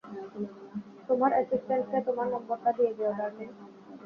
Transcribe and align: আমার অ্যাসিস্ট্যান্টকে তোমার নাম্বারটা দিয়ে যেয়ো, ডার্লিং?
আমার 1.09 1.31
অ্যাসিস্ট্যান্টকে 1.35 1.97
তোমার 2.07 2.27
নাম্বারটা 2.33 2.69
দিয়ে 2.77 2.91
যেয়ো, 2.97 3.13
ডার্লিং? 3.17 3.49